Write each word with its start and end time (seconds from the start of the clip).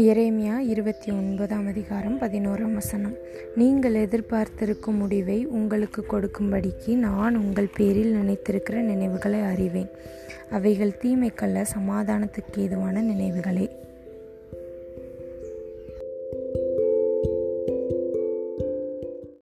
இறைமையா 0.00 0.58
இருபத்தி 0.58 1.10
ஒன்பதாம் 1.10 1.66
அதிகாரம் 1.66 2.20
பதினோராம் 2.20 2.72
வசனம். 2.72 3.14
நீங்கள் 3.56 3.94
எதிர்பார்த்திருக்கும் 3.94 4.96
முடிவை 4.96 5.46
உங்களுக்கு 5.46 6.06
கொடுக்கும்படிக்கு 6.10 6.94
நான் 6.94 7.36
உங்கள் 7.36 7.70
பேரில் 7.76 8.14
நினைத்திருக்கிற 8.14 8.72
நினைவுகளை 8.72 9.40
அறிவேன். 9.40 9.90
அவைகள் 10.50 10.98
தீமைக்கல்ல 11.02 11.64
சமாதானத்துக்கு 11.76 12.56
ஏதுவான 12.56 13.02
நினைவுகளே. 13.02 13.70